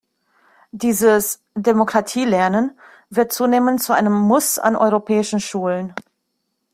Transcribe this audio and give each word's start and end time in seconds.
Dieses 0.71 1.43
„Demokratie 1.53 2.25
Lernen“, 2.25 2.75
wird 3.11 3.31
zunehmend 3.31 3.83
zu 3.83 3.93
einem 3.93 4.13
Muss 4.13 4.57
an 4.57 4.75
europäischen 4.75 5.39
Schulen. 5.39 5.93